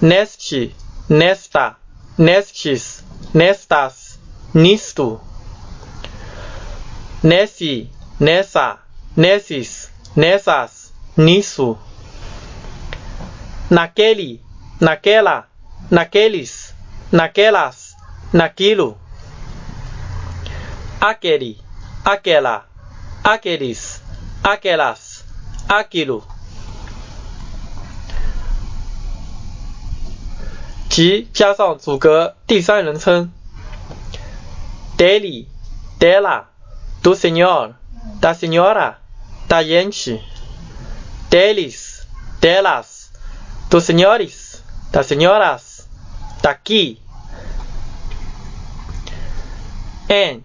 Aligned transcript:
Neste, 0.00 0.76
nesta, 1.08 1.76
nestes, 2.16 3.02
nestas, 3.34 4.20
nisto. 4.54 5.20
Nesse, 7.20 7.90
nessa, 8.20 8.78
nesses, 9.16 9.90
nessas, 10.14 10.92
nisso. 11.16 11.76
Naquele, 13.68 14.40
naquela, 14.80 15.48
naqueles, 15.90 16.72
naquelas, 17.10 17.96
naquilo 18.32 19.01
aquele, 21.02 21.58
aquela, 22.04 22.68
aqueles, 23.24 24.00
aquelas, 24.44 25.24
aquilo. 25.68 26.24
dele, 34.96 35.48
dela, 35.98 36.48
do 37.02 37.16
senhor, 37.16 37.74
da 38.20 38.32
senhora, 38.32 38.98
da 39.48 39.60
gente, 39.64 40.22
deles, 41.28 42.06
delas, 42.40 43.10
dos 43.68 43.82
senhores, 43.82 44.62
das 44.92 45.06
senhoras, 45.06 45.88
daqui. 46.40 47.02
Em 50.08 50.44